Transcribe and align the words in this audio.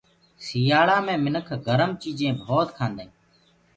سٚيآلآ 0.45 0.97
مي 1.05 1.15
منک 1.23 1.47
گرم 1.65 1.91
چيجينٚ 2.01 2.39
ڀوت 2.45 2.69
کآندآ 2.77 3.01
هينٚ 3.03 3.15